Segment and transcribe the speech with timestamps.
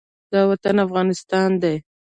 [0.31, 1.75] دا وطن افغانستان دی